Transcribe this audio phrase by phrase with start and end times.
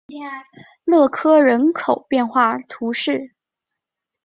[0.83, 3.35] 勒科人口变化图示